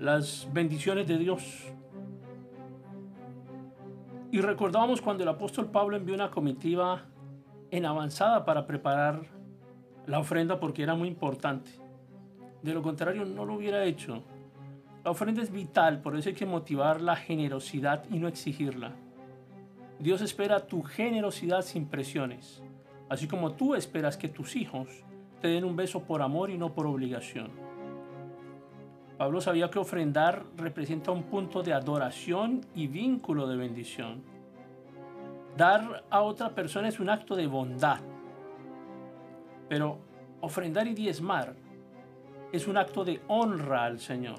las 0.00 0.48
bendiciones 0.50 1.06
de 1.06 1.18
Dios. 1.18 1.70
Y 4.32 4.40
recordamos 4.40 5.02
cuando 5.02 5.24
el 5.24 5.28
apóstol 5.28 5.70
Pablo 5.70 5.94
envió 5.94 6.14
una 6.14 6.30
comitiva 6.30 7.02
en 7.70 7.84
avanzada 7.84 8.46
para 8.46 8.66
preparar 8.66 9.20
la 10.06 10.18
ofrenda 10.18 10.58
porque 10.58 10.82
era 10.82 10.94
muy 10.94 11.06
importante. 11.06 11.70
De 12.62 12.72
lo 12.72 12.80
contrario, 12.80 13.26
no 13.26 13.44
lo 13.44 13.54
hubiera 13.54 13.84
hecho. 13.84 14.22
La 15.04 15.10
ofrenda 15.10 15.42
es 15.42 15.52
vital, 15.52 16.00
por 16.00 16.16
eso 16.16 16.30
hay 16.30 16.34
que 16.34 16.46
motivar 16.46 17.02
la 17.02 17.16
generosidad 17.16 18.04
y 18.10 18.18
no 18.18 18.28
exigirla. 18.28 18.92
Dios 19.98 20.22
espera 20.22 20.66
tu 20.66 20.82
generosidad 20.82 21.60
sin 21.60 21.84
presiones, 21.86 22.62
así 23.10 23.28
como 23.28 23.52
tú 23.52 23.74
esperas 23.74 24.16
que 24.16 24.28
tus 24.28 24.56
hijos 24.56 24.88
te 25.42 25.48
den 25.48 25.64
un 25.64 25.76
beso 25.76 26.04
por 26.04 26.22
amor 26.22 26.48
y 26.48 26.56
no 26.56 26.72
por 26.72 26.86
obligación. 26.86 27.69
Pablo 29.20 29.42
sabía 29.42 29.68
que 29.68 29.78
ofrendar 29.78 30.46
representa 30.56 31.10
un 31.10 31.24
punto 31.24 31.62
de 31.62 31.74
adoración 31.74 32.62
y 32.74 32.86
vínculo 32.86 33.46
de 33.46 33.58
bendición. 33.58 34.22
Dar 35.58 36.04
a 36.08 36.22
otra 36.22 36.54
persona 36.54 36.88
es 36.88 36.98
un 37.00 37.10
acto 37.10 37.36
de 37.36 37.46
bondad, 37.46 38.00
pero 39.68 39.98
ofrendar 40.40 40.86
y 40.86 40.94
diezmar 40.94 41.54
es 42.50 42.66
un 42.66 42.78
acto 42.78 43.04
de 43.04 43.20
honra 43.28 43.84
al 43.84 44.00
Señor. 44.00 44.38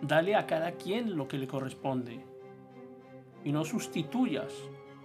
Dale 0.00 0.34
a 0.34 0.46
cada 0.46 0.72
quien 0.72 1.14
lo 1.14 1.28
que 1.28 1.36
le 1.36 1.46
corresponde 1.46 2.24
y 3.44 3.52
no 3.52 3.66
sustituyas 3.66 4.50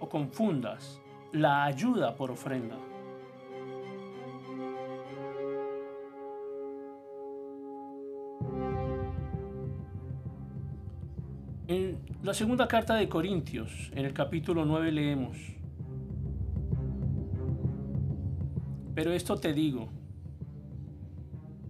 o 0.00 0.08
confundas 0.08 1.02
la 1.32 1.64
ayuda 1.64 2.16
por 2.16 2.30
ofrenda. 2.30 2.76
En 11.68 11.98
la 12.22 12.32
segunda 12.32 12.66
carta 12.66 12.94
de 12.94 13.10
Corintios, 13.10 13.90
en 13.94 14.06
el 14.06 14.14
capítulo 14.14 14.64
9 14.64 14.90
leemos, 14.90 15.36
Pero 18.94 19.12
esto 19.12 19.36
te 19.36 19.52
digo, 19.52 19.90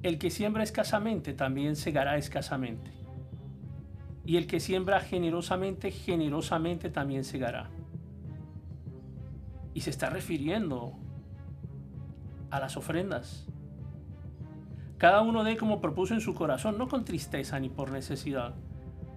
el 0.02 0.18
que 0.18 0.30
siembra 0.30 0.62
escasamente 0.62 1.34
también 1.34 1.76
segará 1.76 2.16
escasamente 2.16 2.90
y 4.24 4.38
el 4.38 4.46
que 4.46 4.60
siembra 4.60 5.00
generosamente, 5.00 5.90
generosamente 5.90 6.88
también 6.88 7.24
segará. 7.24 7.68
Y 9.74 9.82
se 9.82 9.90
está 9.90 10.08
refiriendo 10.08 10.94
a 12.50 12.60
las 12.60 12.78
ofrendas. 12.78 13.46
Cada 14.96 15.20
uno 15.20 15.44
dé 15.44 15.58
como 15.58 15.82
propuso 15.82 16.14
en 16.14 16.22
su 16.22 16.34
corazón, 16.34 16.78
no 16.78 16.88
con 16.88 17.04
tristeza 17.04 17.60
ni 17.60 17.68
por 17.68 17.90
necesidad, 17.90 18.54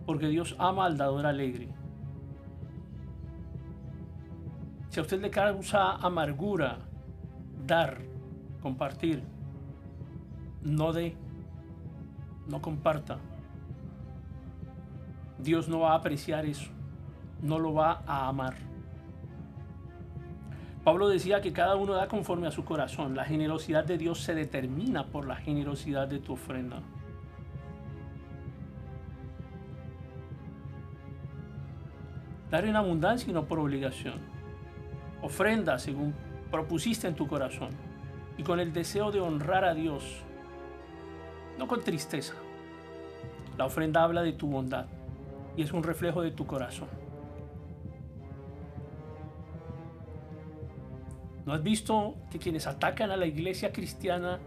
porque 0.05 0.27
Dios 0.27 0.55
ama 0.59 0.85
al 0.85 0.97
dador 0.97 1.25
alegre. 1.25 1.69
Si 4.89 4.99
a 4.99 5.03
usted 5.03 5.21
le 5.21 5.29
causa 5.29 5.93
amargura 5.93 6.79
dar, 7.65 8.01
compartir, 8.61 9.23
no 10.63 10.91
dé, 10.91 11.15
no 12.47 12.61
comparta. 12.61 13.17
Dios 15.37 15.69
no 15.69 15.79
va 15.79 15.93
a 15.93 15.95
apreciar 15.95 16.45
eso, 16.45 16.69
no 17.41 17.57
lo 17.57 17.73
va 17.73 18.03
a 18.05 18.27
amar. 18.27 18.55
Pablo 20.83 21.09
decía 21.09 21.41
que 21.41 21.53
cada 21.53 21.75
uno 21.75 21.93
da 21.93 22.07
conforme 22.07 22.47
a 22.47 22.51
su 22.51 22.65
corazón. 22.65 23.15
La 23.15 23.23
generosidad 23.23 23.85
de 23.85 23.99
Dios 23.99 24.21
se 24.21 24.33
determina 24.33 25.05
por 25.05 25.27
la 25.27 25.35
generosidad 25.35 26.07
de 26.07 26.19
tu 26.19 26.33
ofrenda. 26.33 26.81
Dar 32.51 32.65
en 32.65 32.75
abundancia 32.75 33.31
y 33.31 33.33
no 33.33 33.45
por 33.45 33.59
obligación. 33.59 34.15
Ofrenda 35.21 35.79
según 35.79 36.13
propusiste 36.51 37.07
en 37.07 37.15
tu 37.15 37.25
corazón 37.25 37.69
y 38.37 38.43
con 38.43 38.59
el 38.59 38.73
deseo 38.73 39.11
de 39.11 39.21
honrar 39.21 39.63
a 39.63 39.73
Dios, 39.73 40.21
no 41.57 41.67
con 41.67 41.81
tristeza. 41.81 42.33
La 43.57 43.65
ofrenda 43.65 44.03
habla 44.03 44.21
de 44.21 44.33
tu 44.33 44.47
bondad 44.47 44.85
y 45.55 45.61
es 45.61 45.71
un 45.71 45.83
reflejo 45.83 46.21
de 46.21 46.31
tu 46.31 46.45
corazón. 46.45 46.89
¿No 51.45 51.53
has 51.53 51.63
visto 51.63 52.15
que 52.29 52.37
quienes 52.37 52.67
atacan 52.67 53.11
a 53.11 53.17
la 53.17 53.25
iglesia 53.25 53.71
cristiana, 53.71 54.39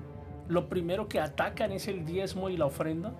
lo 0.48 0.68
primero 0.68 1.08
que 1.08 1.20
atacan 1.20 1.72
es 1.72 1.88
el 1.88 2.04
diezmo 2.04 2.50
y 2.50 2.56
la 2.56 2.66
ofrenda? 2.66 3.12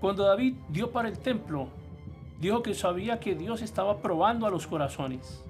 Cuando 0.00 0.24
David 0.24 0.56
dio 0.68 0.92
para 0.92 1.08
el 1.08 1.18
templo, 1.18 1.68
dijo 2.40 2.62
que 2.62 2.74
sabía 2.74 3.20
que 3.20 3.34
Dios 3.34 3.62
estaba 3.62 3.98
probando 3.98 4.46
a 4.46 4.50
los 4.50 4.66
corazones. 4.66 5.44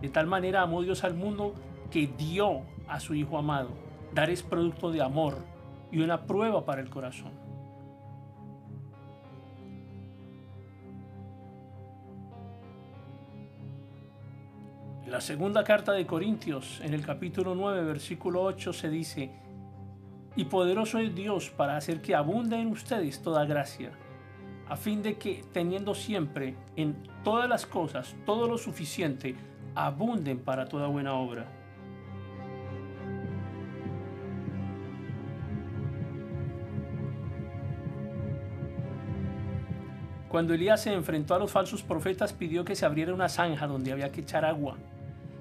De 0.00 0.08
tal 0.08 0.26
manera 0.26 0.62
amó 0.62 0.82
Dios 0.82 1.04
al 1.04 1.14
mundo 1.14 1.54
que 1.90 2.06
dio 2.06 2.62
a 2.86 3.00
su 3.00 3.14
Hijo 3.14 3.38
amado. 3.38 3.70
Dar 4.14 4.30
es 4.30 4.42
producto 4.42 4.90
de 4.90 5.02
amor 5.02 5.38
y 5.90 6.00
una 6.00 6.26
prueba 6.26 6.64
para 6.64 6.80
el 6.80 6.88
corazón. 6.88 7.32
En 15.04 15.12
la 15.12 15.20
segunda 15.22 15.64
carta 15.64 15.92
de 15.92 16.06
Corintios, 16.06 16.82
en 16.82 16.92
el 16.92 17.04
capítulo 17.04 17.54
9, 17.54 17.82
versículo 17.82 18.42
8, 18.42 18.74
se 18.74 18.90
dice, 18.90 19.30
y 20.36 20.44
poderoso 20.44 20.98
es 20.98 21.14
Dios 21.14 21.48
para 21.48 21.78
hacer 21.78 22.02
que 22.02 22.14
abunde 22.14 22.60
en 22.60 22.68
ustedes 22.68 23.22
toda 23.22 23.46
gracia, 23.46 23.90
a 24.68 24.76
fin 24.76 25.02
de 25.02 25.16
que, 25.16 25.44
teniendo 25.52 25.94
siempre 25.94 26.54
en 26.76 26.96
todas 27.24 27.48
las 27.48 27.66
cosas 27.66 28.14
todo 28.26 28.46
lo 28.46 28.58
suficiente, 28.58 29.34
abunden 29.74 30.38
para 30.38 30.66
toda 30.66 30.88
buena 30.88 31.14
obra. 31.14 31.46
Cuando 40.28 40.52
Elías 40.52 40.82
se 40.82 40.92
enfrentó 40.92 41.34
a 41.34 41.38
los 41.38 41.50
falsos 41.50 41.82
profetas, 41.82 42.34
pidió 42.34 42.62
que 42.62 42.76
se 42.76 42.84
abriera 42.84 43.14
una 43.14 43.30
zanja 43.30 43.66
donde 43.66 43.92
había 43.92 44.12
que 44.12 44.20
echar 44.20 44.44
agua. 44.44 44.76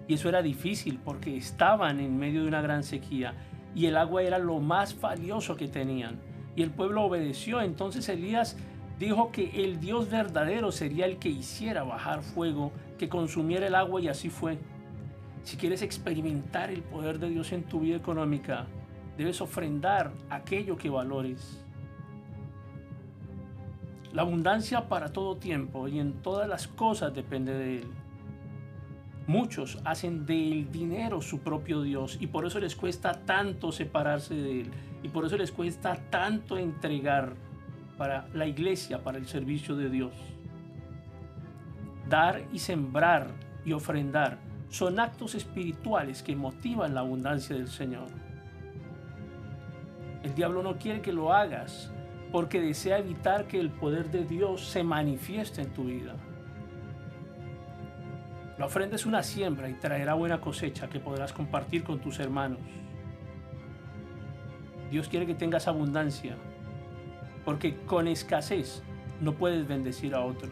Y 0.08 0.14
eso 0.14 0.30
era 0.30 0.42
difícil 0.42 1.00
porque 1.04 1.36
estaban 1.36 2.00
en 2.00 2.18
medio 2.18 2.44
de 2.44 2.48
una 2.48 2.62
gran 2.62 2.84
sequía 2.84 3.34
y 3.76 3.88
el 3.88 3.98
agua 3.98 4.24
era 4.24 4.40
lo 4.40 4.60
más 4.60 5.00
valioso 5.02 5.58
que 5.58 5.68
tenían. 5.68 6.20
Y 6.56 6.64
el 6.64 6.72
pueblo 6.72 7.04
obedeció. 7.04 7.62
Entonces 7.62 8.08
Elías 8.08 8.56
dijo 9.00 9.31
que 9.31 9.63
el 9.63 9.80
Dios 9.80 10.09
verdadero 10.09 10.72
sería 10.72 11.06
el 11.06 11.18
que 11.18 11.30
hiciera 11.30 11.84
bajar 11.84 12.24
fuego, 12.24 12.72
que 12.97 13.09
consumiera 13.09 13.68
el 13.68 13.75
agua 13.75 14.02
y 14.02 14.08
así 14.08 14.30
fue. 14.30 14.58
Si 15.44 15.56
quieres 15.56 15.81
experimentar 15.81 16.72
el 16.72 16.81
poder 16.81 17.19
de 17.19 17.30
Dios 17.30 17.52
en 17.52 17.63
tu 17.63 17.80
vida 17.80 17.96
económica, 17.96 18.66
debes 19.18 19.40
ofrendar 19.41 20.12
aquello 20.30 20.78
que 20.78 20.90
valores. 20.90 21.63
La 24.13 24.24
abundancia 24.24 24.88
para 24.90 25.13
todo 25.13 25.38
tiempo 25.38 25.88
y 25.88 26.00
en 26.00 26.13
todas 26.22 26.50
las 26.50 26.68
cosas 26.68 27.13
depende 27.13 27.53
de 27.53 27.78
Él. 27.80 27.88
Muchos 29.28 29.80
hacen 29.84 30.25
del 30.25 30.72
dinero 30.72 31.22
su 31.22 31.40
propio 31.40 31.81
Dios 31.81 32.18
y 32.19 32.28
por 32.28 32.46
eso 32.46 32.59
les 32.59 32.75
cuesta 32.75 33.25
tanto 33.25 33.72
separarse 33.72 34.34
de 34.34 34.62
Él 34.62 34.72
y 35.03 35.09
por 35.09 35.25
eso 35.25 35.38
les 35.38 35.52
cuesta 35.52 35.97
tanto 36.09 36.57
entregar 36.57 37.36
para 37.98 38.28
la 38.34 38.46
iglesia, 38.46 39.04
para 39.04 39.18
el 39.18 39.28
servicio 39.28 39.76
de 39.76 39.90
Dios. 39.90 40.14
Dar 42.08 42.44
y 42.54 42.60
sembrar 42.60 43.28
y 43.66 43.74
ofrendar 43.74 44.38
son 44.70 45.00
actos 45.00 45.36
espirituales 45.36 46.24
que 46.24 46.36
motivan 46.36 46.94
la 46.94 47.02
abundancia 47.02 47.56
del 47.56 47.68
Señor. 47.68 48.08
El 50.24 50.36
diablo 50.36 50.62
no 50.64 50.78
quiere 50.78 51.02
que 51.02 51.14
lo 51.14 51.34
hagas 51.34 51.92
porque 52.32 52.62
desea 52.62 52.98
evitar 52.98 53.48
que 53.48 53.60
el 53.60 53.70
poder 53.70 54.12
de 54.12 54.26
Dios 54.26 54.68
se 54.68 54.84
manifieste 54.84 55.62
en 55.62 55.74
tu 55.74 55.86
vida. 55.86 56.16
La 58.58 58.66
ofrenda 58.66 58.96
es 58.96 59.06
una 59.06 59.24
siembra 59.24 59.70
y 59.70 59.74
traerá 59.74 60.16
buena 60.16 60.42
cosecha 60.42 60.90
que 60.90 61.00
podrás 61.00 61.32
compartir 61.32 61.84
con 61.84 62.00
tus 62.00 62.20
hermanos. 62.20 62.60
Dios 64.90 65.08
quiere 65.08 65.26
que 65.26 65.36
tengas 65.36 65.68
abundancia, 65.68 66.36
porque 67.48 67.78
con 67.86 68.10
escasez 68.10 68.84
no 69.22 69.32
puedes 69.32 69.66
bendecir 69.70 70.14
a 70.14 70.20
otros. 70.20 70.52